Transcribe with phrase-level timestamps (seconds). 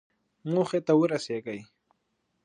[0.51, 1.59] موخې ته ورسېږئ